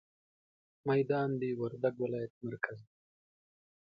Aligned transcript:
ميدان 0.89 1.29
د 1.41 1.43
وردګ 1.59 1.95
ولايت 2.03 2.33
مرکز 2.45 2.77
دی. 2.87 2.95